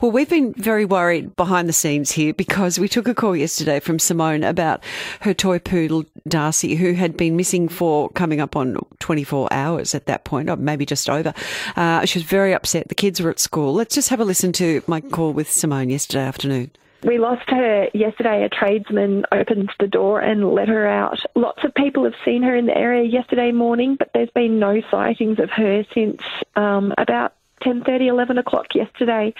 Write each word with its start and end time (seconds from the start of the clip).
Well, 0.00 0.10
we've 0.10 0.28
been 0.28 0.52
very 0.54 0.84
worried 0.84 1.36
behind 1.36 1.68
the 1.68 1.72
scenes 1.72 2.12
here 2.12 2.34
because 2.34 2.78
we 2.78 2.88
took 2.88 3.08
a 3.08 3.14
call 3.14 3.34
yesterday 3.34 3.80
from 3.80 3.98
Simone 3.98 4.44
about 4.44 4.82
her 5.20 5.32
toy 5.32 5.58
poodle, 5.58 6.04
Darcy, 6.28 6.74
who 6.74 6.92
had 6.92 7.16
been 7.16 7.36
missing 7.36 7.68
for 7.68 8.10
coming 8.10 8.40
up 8.40 8.56
on 8.56 8.76
24 8.98 9.52
hours 9.52 9.94
at 9.94 10.06
that 10.06 10.24
point, 10.24 10.50
or 10.50 10.56
maybe 10.56 10.84
just 10.84 11.08
over. 11.08 11.32
Uh, 11.76 12.04
she 12.04 12.18
was 12.18 12.24
very 12.24 12.52
upset. 12.52 12.88
The 12.88 12.94
kids 12.94 13.20
were 13.20 13.30
at 13.30 13.38
school. 13.38 13.72
Let's 13.72 13.94
just 13.94 14.10
have 14.10 14.20
a 14.20 14.24
listen 14.24 14.52
to 14.54 14.82
my 14.86 15.00
call 15.00 15.32
with 15.32 15.50
Simone 15.50 15.88
yesterday 15.88 16.24
afternoon. 16.24 16.70
We 17.02 17.18
lost 17.18 17.48
her 17.50 17.88
yesterday. 17.94 18.42
A 18.42 18.48
tradesman 18.48 19.24
opened 19.30 19.70
the 19.78 19.86
door 19.86 20.20
and 20.20 20.52
let 20.52 20.68
her 20.68 20.86
out. 20.88 21.20
Lots 21.34 21.62
of 21.62 21.72
people 21.74 22.04
have 22.04 22.14
seen 22.24 22.42
her 22.42 22.56
in 22.56 22.66
the 22.66 22.76
area 22.76 23.04
yesterday 23.04 23.52
morning, 23.52 23.96
but 23.96 24.10
there's 24.12 24.30
been 24.30 24.58
no 24.58 24.82
sightings 24.90 25.38
of 25.38 25.50
her 25.50 25.84
since 25.94 26.20
um, 26.56 26.92
about 26.98 27.34
10:30, 27.62 28.08
11 28.08 28.38
o'clock 28.38 28.74
yesterday, 28.74 29.34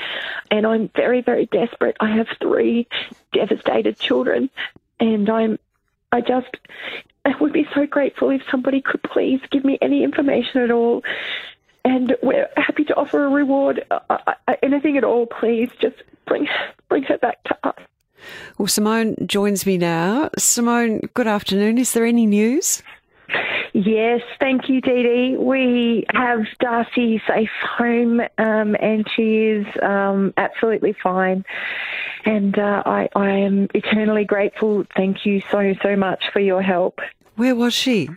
and 0.51 0.67
I'm 0.67 0.89
very, 0.95 1.21
very 1.21 1.46
desperate. 1.46 1.96
I 2.01 2.11
have 2.11 2.29
three 2.40 2.86
devastated 3.32 3.99
children, 3.99 4.50
and 5.00 5.29
I'm, 5.29 5.59
I 6.13 6.21
just, 6.21 6.57
I 7.25 7.35
would 7.40 7.53
be 7.53 7.67
so 7.75 7.87
grateful 7.87 8.31
if 8.31 8.43
somebody 8.50 8.81
could 8.81 9.03
please 9.03 9.40
give 9.50 9.64
me 9.64 9.79
any 9.82 10.03
information 10.03 10.63
at 10.63 10.71
all. 10.71 11.03
And 11.85 12.17
we're 12.23 12.49
happy 12.57 12.85
to 12.85 12.96
offer 12.96 13.25
a 13.25 13.29
reward, 13.29 13.85
uh, 13.90 14.00
uh, 14.11 14.54
anything 14.62 14.96
at 14.96 15.04
all. 15.04 15.26
Please, 15.26 15.71
just 15.81 15.96
bring 16.26 16.48
bring 16.89 17.04
her 17.04 17.18
back 17.18 17.43
to 17.45 17.57
us. 17.62 17.76
Well, 18.59 18.67
Simone 18.67 19.14
joins 19.26 19.67
me 19.67 19.79
now. 19.79 20.31
Simone, 20.39 21.01
good 21.14 21.26
afternoon. 21.29 21.79
Is 21.79 21.93
there 21.93 22.04
any 22.04 22.26
news? 22.26 22.82
Yes, 23.79 24.22
thank 24.40 24.71
you, 24.71 24.80
Dee 24.80 25.03
Dee. 25.03 25.36
We 25.36 26.07
have 26.14 26.46
Darcy 26.61 27.21
safe 27.29 27.50
home, 27.76 28.21
um, 28.39 28.75
and 28.80 29.07
she 29.14 29.48
is 29.48 29.67
um, 29.82 30.32
absolutely 30.39 30.94
fine. 31.03 31.44
And 32.25 32.58
uh, 32.58 32.83
I, 32.86 33.11
I 33.14 33.28
am 33.28 33.69
eternally 33.75 34.25
grateful. 34.25 34.86
Thank 34.97 35.27
you 35.27 35.42
so, 35.51 35.75
so 35.83 35.95
much 35.95 36.25
for 36.33 36.41
your 36.41 36.62
help. 36.62 37.01
Where 37.34 37.55
was 37.55 37.75
she? 37.75 38.09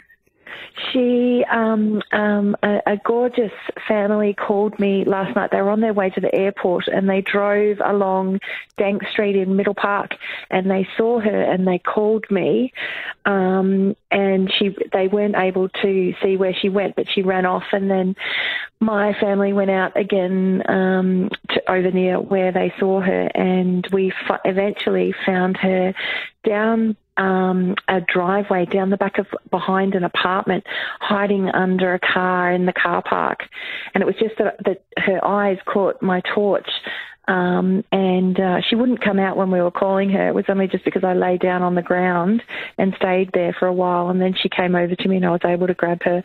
She, 0.92 1.44
um, 1.52 2.02
um, 2.12 2.56
a, 2.64 2.80
a, 2.86 2.98
gorgeous 3.04 3.52
family 3.88 4.34
called 4.34 4.80
me 4.80 5.04
last 5.06 5.36
night. 5.36 5.52
They 5.52 5.62
were 5.62 5.70
on 5.70 5.82
their 5.82 5.94
way 5.94 6.10
to 6.12 6.22
the 6.22 6.34
airport 6.34 6.88
and 6.88 7.10
they 7.10 7.22
drove 7.22 7.78
along 7.84 8.40
Danks 8.78 9.08
Street 9.12 9.36
in 9.36 9.56
Middle 9.56 9.74
Park 9.74 10.12
and 10.50 10.70
they 10.70 10.88
saw 10.98 11.20
her 11.20 11.42
and 11.44 11.68
they 11.68 11.80
called 11.80 12.26
me. 12.30 12.74
Um, 13.26 13.96
and 14.12 14.52
she, 14.52 14.76
they 14.94 15.08
weren't 15.08 15.36
able 15.36 15.70
to 15.70 16.14
see 16.24 16.38
where 16.38 16.54
she 16.54 16.70
went, 16.70 16.96
but 16.96 17.08
she 17.14 17.22
ran 17.22 17.46
off. 17.46 17.66
And 17.72 17.90
then 17.90 18.16
my 18.80 19.14
family 19.20 19.54
went 19.54 19.70
out 19.70 19.98
again 19.98 20.64
um, 20.70 21.30
to 21.50 21.72
over 21.72 21.92
near 21.92 22.20
where 22.20 22.52
they 22.52 22.74
saw 22.80 23.02
her, 23.02 23.30
and 23.36 23.86
we 23.92 24.14
f- 24.30 24.40
eventually 24.46 25.14
found 25.26 25.58
her 25.58 25.94
down 26.44 26.96
um, 27.20 27.76
a 27.88 28.00
driveway 28.02 28.66
down 28.66 28.90
the 28.90 28.98
back 28.98 29.20
of 29.20 29.28
behind 29.52 29.94
an 29.94 30.04
apartment, 30.04 30.64
hiding 31.02 31.50
under 31.50 31.94
a 31.94 32.00
car 32.00 32.52
in 32.52 32.66
the 32.66 32.74
car 32.74 33.04
park. 33.04 33.42
And 33.94 34.02
it 34.02 34.06
was 34.06 34.16
just 34.16 34.36
that, 34.40 34.56
that 34.66 34.84
her 34.98 35.24
eyes 35.24 35.58
caught 35.66 36.02
my 36.02 36.22
torch. 36.34 36.70
Um, 37.28 37.84
and 37.92 38.40
uh, 38.40 38.62
she 38.68 38.76
wouldn't 38.76 39.04
come 39.04 39.20
out 39.20 39.38
when 39.38 39.52
we 39.52 39.62
were 39.62 39.70
calling 39.70 40.10
her. 40.10 40.30
It 40.30 40.34
was 40.34 40.46
only 40.48 40.68
just 40.68 40.84
because 40.84 41.04
I 41.04 41.14
lay 41.14 41.38
down 41.38 41.62
on 41.62 41.76
the 41.76 41.84
ground 41.84 42.42
and 42.80 42.96
stayed 42.96 43.32
there 43.34 43.56
for 43.60 43.68
a 43.68 43.74
while, 43.74 44.10
and 44.10 44.20
then 44.20 44.34
she 44.42 44.50
came 44.50 44.74
over 44.74 44.96
to 44.96 45.08
me, 45.08 45.18
and 45.18 45.26
I 45.26 45.30
was 45.30 45.42
able 45.46 45.68
to 45.68 45.76
grab 45.76 46.02
her. 46.04 46.24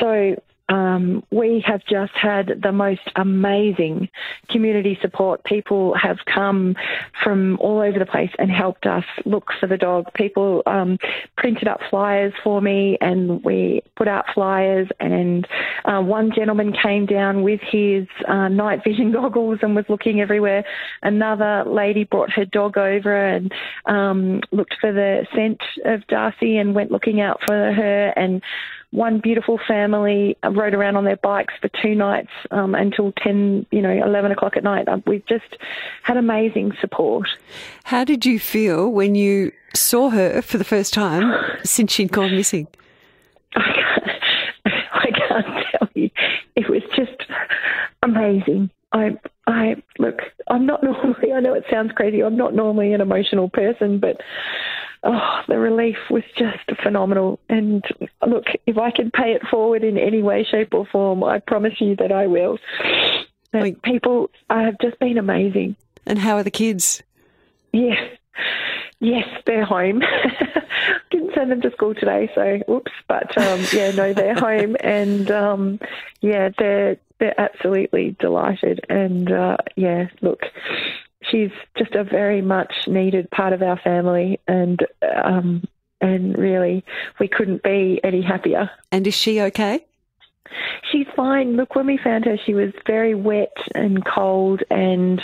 So 0.00 0.40
um, 0.72 1.22
we 1.30 1.62
have 1.66 1.82
just 1.84 2.12
had 2.14 2.60
the 2.62 2.72
most 2.72 3.02
amazing 3.16 4.08
community 4.48 4.98
support. 5.02 5.44
People 5.44 5.94
have 5.94 6.16
come 6.24 6.74
from 7.22 7.58
all 7.60 7.80
over 7.80 7.98
the 7.98 8.06
place 8.06 8.30
and 8.38 8.50
helped 8.50 8.86
us 8.86 9.04
look 9.26 9.50
for 9.60 9.66
the 9.66 9.76
dog. 9.76 10.06
People 10.14 10.62
um, 10.64 10.96
printed 11.36 11.68
up 11.68 11.80
flyers 11.90 12.32
for 12.42 12.62
me, 12.62 12.96
and 13.02 13.44
we 13.44 13.82
put 13.96 14.08
out 14.08 14.24
flyers. 14.32 14.88
And 14.98 15.46
uh, 15.84 16.00
one 16.00 16.32
gentleman 16.34 16.72
came 16.72 17.04
down 17.04 17.42
with 17.42 17.60
his 17.60 18.06
uh, 18.26 18.48
night 18.48 18.82
vision 18.82 19.12
goggles 19.12 19.58
and 19.60 19.76
was 19.76 19.84
looking 19.90 20.22
everywhere. 20.22 20.64
Another 21.02 21.64
lady 21.66 22.04
brought 22.04 22.30
her 22.30 22.46
dog 22.46 22.78
over 22.78 23.14
and 23.14 23.52
um, 23.84 24.40
looked 24.52 24.76
for 24.80 24.90
the 24.90 25.26
scent 25.34 25.60
of 25.84 26.06
Darcy 26.06 26.56
and 26.56 26.74
went 26.74 26.90
looking 26.90 27.20
out 27.20 27.40
for 27.46 27.74
her. 27.74 28.14
And 28.16 28.40
one 28.92 29.20
beautiful 29.20 29.58
family 29.66 30.36
rode 30.44 30.74
around 30.74 30.96
on 30.96 31.04
their 31.04 31.16
bikes 31.16 31.54
for 31.60 31.68
two 31.82 31.94
nights 31.94 32.28
um, 32.50 32.74
until 32.74 33.12
10, 33.12 33.66
you 33.70 33.80
know, 33.80 33.90
11 33.90 34.30
o'clock 34.30 34.56
at 34.56 34.62
night. 34.62 34.86
Um, 34.86 35.02
we've 35.06 35.24
just 35.26 35.56
had 36.02 36.18
amazing 36.18 36.72
support. 36.80 37.26
How 37.84 38.04
did 38.04 38.24
you 38.26 38.38
feel 38.38 38.92
when 38.92 39.14
you 39.14 39.50
saw 39.74 40.10
her 40.10 40.42
for 40.42 40.58
the 40.58 40.64
first 40.64 40.92
time 40.92 41.32
since 41.64 41.90
she'd 41.90 42.12
gone 42.12 42.36
missing? 42.36 42.68
I 43.56 43.72
can't, 43.72 44.84
I 44.92 45.10
can't 45.10 45.66
tell 45.72 45.88
you. 45.94 46.10
It 46.54 46.68
was 46.68 46.82
just 46.94 47.24
amazing. 48.02 48.70
I, 48.92 49.18
I 49.46 49.76
look. 49.98 50.20
I'm 50.48 50.66
not 50.66 50.82
normally. 50.82 51.32
I 51.32 51.40
know 51.40 51.54
it 51.54 51.64
sounds 51.70 51.92
crazy. 51.92 52.22
I'm 52.22 52.36
not 52.36 52.54
normally 52.54 52.92
an 52.92 53.00
emotional 53.00 53.48
person, 53.48 53.98
but 53.98 54.20
oh, 55.04 55.40
the 55.48 55.58
relief 55.58 55.96
was 56.10 56.22
just 56.36 56.80
phenomenal. 56.82 57.38
And 57.48 57.84
look, 58.26 58.44
if 58.66 58.78
I 58.78 58.90
can 58.90 59.10
pay 59.10 59.32
it 59.32 59.42
forward 59.50 59.84
in 59.84 59.98
any 59.98 60.22
way, 60.22 60.46
shape, 60.48 60.74
or 60.74 60.86
form, 60.86 61.24
I 61.24 61.38
promise 61.38 61.80
you 61.80 61.96
that 61.96 62.12
I 62.12 62.26
will. 62.26 62.58
Like, 63.52 63.82
people 63.82 64.30
have 64.48 64.78
just 64.80 64.98
been 64.98 65.18
amazing. 65.18 65.76
And 66.06 66.18
how 66.18 66.36
are 66.36 66.42
the 66.42 66.50
kids? 66.50 67.02
Yes, 67.72 67.98
yes, 69.00 69.26
they're 69.46 69.64
home. 69.64 70.02
Didn't 71.10 71.34
send 71.34 71.50
them 71.50 71.60
to 71.60 71.70
school 71.72 71.94
today, 71.94 72.30
so 72.34 72.60
oops. 72.72 72.92
But 73.08 73.36
um, 73.38 73.64
yeah, 73.72 73.92
no, 73.92 74.12
they're 74.12 74.34
home, 74.34 74.76
and 74.80 75.30
um, 75.30 75.78
yeah, 76.20 76.50
they're 76.58 76.96
they're 77.18 77.40
absolutely 77.40 78.16
delighted. 78.18 78.84
And 78.88 79.30
uh, 79.30 79.58
yeah, 79.76 80.08
look, 80.22 80.42
she's 81.32 81.50
just 81.76 81.94
a 81.94 82.04
very 82.04 82.42
much 82.42 82.72
needed 82.86 83.30
part 83.30 83.52
of 83.52 83.62
our 83.62 83.78
family, 83.78 84.38
and 84.46 84.86
um, 85.24 85.64
and 86.00 86.36
really, 86.36 86.84
we 87.18 87.28
couldn't 87.28 87.62
be 87.62 88.00
any 88.04 88.22
happier. 88.22 88.70
And 88.92 89.06
is 89.06 89.14
she 89.14 89.40
okay? 89.40 89.84
She's 90.90 91.06
fine. 91.16 91.56
Look, 91.56 91.74
when 91.74 91.86
we 91.86 91.96
found 91.96 92.26
her, 92.26 92.36
she 92.44 92.52
was 92.52 92.72
very 92.86 93.14
wet 93.14 93.56
and 93.74 94.04
cold 94.04 94.62
and 94.70 95.22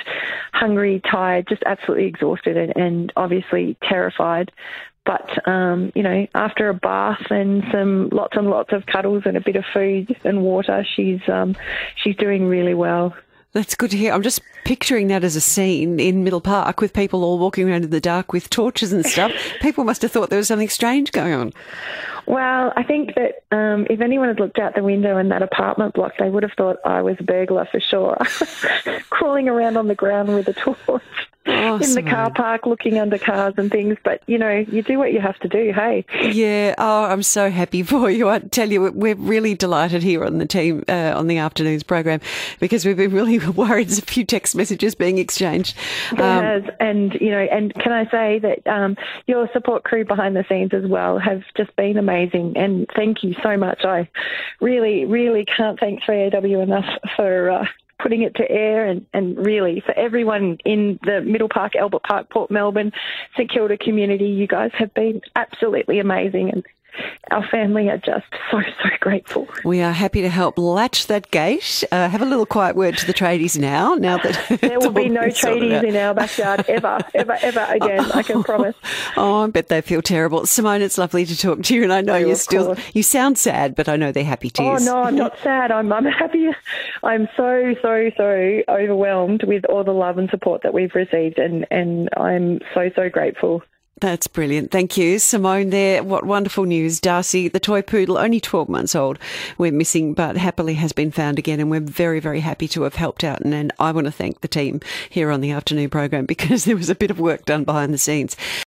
hungry, 0.55 1.03
tired, 1.11 1.47
just 1.49 1.63
absolutely 1.67 2.07
exhausted 2.07 2.57
and, 2.57 2.73
and 2.77 3.13
obviously 3.17 3.77
terrified. 3.83 4.51
But 5.05 5.47
um, 5.49 5.93
you 5.95 6.03
know, 6.03 6.27
after 6.35 6.69
a 6.69 6.75
bath 6.75 7.31
and 7.31 7.65
some 7.73 8.09
lots 8.11 8.37
and 8.37 8.49
lots 8.49 8.73
of 8.73 8.87
cuddles 8.87 9.25
and 9.27 9.37
a 9.37 9.41
bit 9.41 9.57
of 9.57 9.65
food 9.73 10.17
and 10.25 10.43
water, 10.43 10.87
she's 10.97 11.21
um, 11.29 11.57
she's 11.97 12.17
doing 12.17 12.47
really 12.47 12.75
well. 12.75 13.15
That's 13.59 13.75
good 13.75 13.91
to 13.91 13.97
hear. 13.97 14.13
I'm 14.13 14.23
just 14.23 14.41
picturing 14.63 15.09
that 15.09 15.25
as 15.25 15.35
a 15.35 15.41
scene 15.41 15.99
in 15.99 16.23
Middle 16.23 16.41
Park 16.41 16.81
with 16.81 16.93
people 16.93 17.25
all 17.25 17.41
walking 17.41 17.69
around 17.69 17.83
in 17.83 17.91
the 17.91 18.01
dark 18.01 18.33
with 18.33 18.49
torches 18.51 18.93
and 18.93 19.05
stuff. 19.05 19.33
people 19.61 19.83
must 19.83 20.01
have 20.03 20.13
thought 20.13 20.31
there 20.31 20.39
was 20.39 20.47
something 20.47 20.69
strange 20.69 21.11
going 21.11 21.33
on. 21.33 21.53
Well, 22.27 22.73
I 22.77 22.85
think 22.85 23.17
that 23.17 23.43
um, 23.51 23.85
if 23.91 24.01
anyone 24.01 24.29
had 24.29 24.39
looked 24.39 24.61
out 24.61 24.77
the 24.77 24.85
window 24.85 25.19
in 25.19 25.31
that 25.31 25.43
apartment 25.43 25.95
block, 25.95 26.13
they 26.21 26.31
would 26.31 26.45
have 26.45 26.53
thought 26.53 26.77
I 26.85 27.03
was 27.03 27.17
a 27.19 27.25
burglar 27.25 27.67
for 27.69 27.81
sure, 27.81 28.17
crawling 29.11 29.49
around 29.49 29.77
on 29.77 29.89
the 29.89 29.97
ground 29.97 30.29
with 30.29 30.47
a 30.47 30.53
torch 30.53 31.03
in 31.59 31.95
the 31.95 32.03
car 32.03 32.31
park 32.31 32.67
looking 32.67 32.99
under 32.99 33.19
cars 33.19 33.55
and 33.57 33.71
things. 33.71 33.97
But, 34.03 34.23
you 34.27 34.39
know, 34.39 34.65
you 34.69 34.83
do 34.83 34.99
what 34.99 35.13
you 35.13 35.21
have 35.21 35.39
to 35.41 35.49
do, 35.49 35.73
hey? 35.73 36.05
Yeah. 36.23 36.75
Oh, 36.79 37.05
I'm 37.05 37.23
so 37.23 37.51
happy 37.51 37.83
for 37.85 38.11
you. 38.11 38.29
I 38.29 38.39
tell 38.41 38.71
you, 38.71 38.91
we're 38.93 39.15
really 39.15 39.55
delighted 39.55 40.03
here 40.03 40.25
on 40.25 40.39
the 40.39 40.47
team, 40.47 40.85
uh, 40.89 41.13
on 41.17 41.27
the 41.27 41.39
afternoons 41.39 41.83
program, 41.83 42.21
because 42.61 42.85
we've 42.85 42.97
been 42.97 43.13
really 43.13 43.39
worried. 43.51 43.89
There's 43.89 43.99
a 43.99 44.03
few 44.03 44.25
text 44.25 44.55
messages 44.55 44.95
being 44.95 45.19
exchanged. 45.19 45.77
There 46.17 46.39
um, 46.39 46.45
has. 46.45 46.75
And, 46.81 47.15
you 47.15 47.31
know, 47.31 47.39
and 47.51 47.75
can 47.75 47.93
I 47.93 48.11
say 48.11 48.39
that 48.41 48.67
um, 48.67 48.97
your 49.27 49.49
support 49.53 49.85
crew 49.85 50.05
behind 50.05 50.37
the 50.37 50.45
scenes 50.49 50.73
as 50.73 50.89
well 50.89 51.19
have 51.19 51.43
just 51.57 51.75
been 51.77 51.97
amazing. 51.97 52.57
And 52.57 52.87
thank 52.95 53.23
you 53.23 53.35
so 53.43 53.57
much. 53.57 53.85
I 53.85 54.09
really, 54.61 55.05
really 55.05 55.45
can't 55.45 55.79
thank 55.79 56.03
3AW 56.03 56.63
enough 56.63 56.87
for 57.17 57.51
uh, 57.51 57.67
putting 57.99 58.23
it 58.23 58.35
to 58.37 58.51
air 58.51 58.87
and, 58.87 59.05
and 59.13 59.45
really 59.45 59.83
for 59.85 59.93
everyone 59.93 60.59
in 60.65 60.99
the 61.05 61.21
Middle 61.21 61.49
Park, 61.49 61.75
Albert 61.77 62.03
Park, 62.03 62.31
Port 62.31 62.51
Melbourne, 62.51 62.93
St 63.37 63.51
Kilda 63.51 63.77
community, 63.77 64.27
you 64.27 64.47
guys 64.47 64.71
have 64.75 64.93
been 64.95 65.21
absolutely 65.37 65.99
amazing 65.99 66.51
and 66.51 66.65
our 67.31 67.47
family 67.49 67.89
are 67.89 67.99
just 67.99 68.27
so, 68.51 68.61
so 68.61 68.89
grateful. 69.01 69.49
We 69.65 69.83
are 69.83 69.93
happy 69.93 70.23
to 70.23 70.29
help 70.29 70.59
latch 70.59 71.07
that 71.09 71.31
gate. 71.31 71.85
Uh, 71.93 72.09
have 72.09 72.23
a 72.23 72.25
little 72.25 72.47
quiet 72.47 72.77
word 72.77 72.97
to 72.99 73.07
the 73.07 73.15
tradies 73.15 73.59
now. 73.59 73.95
Now 73.95 74.19
that 74.19 74.59
there 74.61 74.79
will 74.79 74.91
be 74.91 75.09
no 75.11 75.23
tradies 75.23 75.85
in 75.85 75.97
our 75.97 76.15
backyard 76.15 76.65
ever, 76.69 76.99
ever, 77.15 77.39
ever 77.43 77.67
again. 77.71 78.11
I 78.13 78.23
can 78.23 78.43
promise. 78.43 78.77
Oh, 79.17 79.45
I 79.45 79.47
bet 79.49 79.69
they 79.69 79.81
feel 79.81 80.03
terrible. 80.03 80.47
Simone, 80.47 80.83
it's 80.83 80.99
lovely 80.99 81.25
to 81.25 81.37
talk 81.37 81.63
to 81.65 81.75
you, 81.75 81.83
and 81.83 81.93
I 81.93 82.01
know 82.01 82.15
oh, 82.15 82.19
you 82.19 82.35
still 82.35 82.67
course. 82.67 82.95
you 82.95 83.03
sound 83.03 83.39
sad, 83.39 83.75
but 83.75 83.89
I 83.89 83.97
know 83.97 84.13
they're 84.13 84.25
happy 84.25 84.51
tears. 84.51 84.87
Oh 84.87 84.93
no, 84.93 85.03
I'm 85.03 85.17
not 85.17 85.37
sad. 85.43 85.71
I'm 85.71 85.93
I'm 85.93 86.05
happy. 86.05 86.49
I'm 87.03 87.29
so 87.37 87.75
so 87.83 88.11
so 88.17 88.63
overwhelmed 88.69 89.45
with 89.45 89.65
all 89.65 89.83
the 89.83 89.93
love 89.93 90.19
and 90.19 90.31
support 90.31 90.63
that 90.63 90.73
we've 90.75 90.95
received, 90.95 91.39
and 91.39 91.67
and 91.71 92.09
I'm 92.17 92.61
so 92.75 92.91
so 92.95 93.09
grateful. 93.09 93.63
That's 94.01 94.29
brilliant. 94.29 94.71
Thank 94.71 94.97
you, 94.97 95.19
Simone. 95.19 95.71
There, 95.71 96.05
what 96.05 96.25
wonderful 96.25 96.65
news. 96.65 97.01
Darcy, 97.01 97.49
the 97.49 97.59
toy 97.59 97.83
poodle, 97.83 98.17
only 98.17 98.39
12 98.39 98.69
months 98.69 98.95
old, 98.95 99.19
we're 99.57 99.73
missing, 99.73 100.15
but 100.15 100.37
happily 100.37 100.75
has 100.75 100.93
been 100.93 101.11
found 101.11 101.39
again. 101.39 101.59
And 101.59 101.69
we're 101.69 101.81
very, 101.81 102.21
very 102.21 102.41
happy 102.41 102.69
to 102.69 102.83
have 102.83 102.95
helped 102.95 103.25
out. 103.25 103.41
And, 103.41 103.53
and 103.53 103.73
I 103.81 103.91
want 103.91 104.05
to 104.05 104.13
thank 104.13 104.41
the 104.41 104.49
team 104.49 104.81
here 105.11 105.33
on 105.33 105.41
the 105.41 105.51
afternoon 105.51 105.91
program 105.91 106.27
because 106.39 106.65
there 106.65 106.77
was 106.77 106.91
a 106.91 106.95
bit 106.95 107.11
of 107.11 107.19
work 107.19 107.45
done 107.45 107.65
behind 107.65 107.93
the 107.93 107.99
scenes. 107.99 108.37